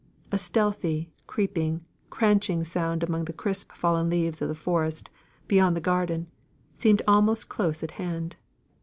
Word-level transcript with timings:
A 0.31 0.39
stealthy, 0.39 1.11
creeping, 1.27 1.85
cranching 2.09 2.63
sound 2.63 3.03
among 3.03 3.25
the 3.25 3.33
crisp 3.33 3.71
fallen 3.73 4.09
leaves 4.09 4.41
of 4.41 4.47
the 4.49 4.55
forest, 4.55 5.11
beyond 5.47 5.77
the 5.77 5.79
garden, 5.79 6.25
seemed 6.75 7.03
almost 7.07 7.49
close 7.49 7.83
at 7.83 7.91
hand. 8.01 8.35